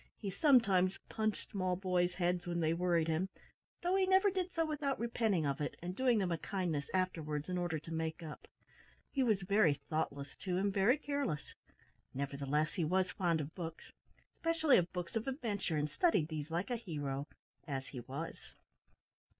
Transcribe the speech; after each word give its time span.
He 0.17 0.31
sometimes 0.31 0.97
punched 1.09 1.51
small 1.51 1.75
boys' 1.75 2.15
heads 2.15 2.47
when 2.47 2.59
they 2.59 2.73
worried 2.73 3.07
him, 3.07 3.29
though 3.83 3.95
he 3.95 4.07
never 4.07 4.31
did 4.31 4.51
so 4.51 4.65
without 4.65 4.97
repenting 4.99 5.45
of 5.45 5.61
it, 5.61 5.77
and 5.79 5.95
doing 5.95 6.17
them 6.17 6.31
a 6.31 6.39
kindness 6.39 6.89
afterwards 6.91 7.49
in 7.49 7.55
order 7.59 7.77
to 7.77 7.93
make 7.93 8.23
up. 8.23 8.47
He 9.11 9.21
was 9.21 9.43
very 9.43 9.75
thoughtless, 9.75 10.35
too, 10.37 10.57
and 10.57 10.73
very 10.73 10.97
careless; 10.97 11.53
nevertheless 12.15 12.73
he 12.73 12.83
was 12.83 13.11
fond 13.11 13.41
of 13.41 13.53
books 13.53 13.91
specially 14.39 14.77
of 14.79 14.91
books 14.91 15.15
of 15.15 15.27
adventure 15.27 15.77
and 15.77 15.87
studied 15.91 16.29
these 16.29 16.49
like 16.49 16.71
a 16.71 16.77
hero 16.77 17.27
as 17.67 17.85
he 17.89 17.99
was. 17.99 18.39